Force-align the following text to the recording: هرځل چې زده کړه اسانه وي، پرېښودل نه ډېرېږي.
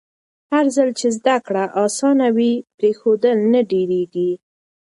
هرځل 0.53 0.89
چې 0.99 1.07
زده 1.17 1.37
کړه 1.45 1.63
اسانه 1.83 2.27
وي، 2.35 2.53
پرېښودل 2.77 3.37
نه 3.53 3.61
ډېرېږي. 3.71 4.31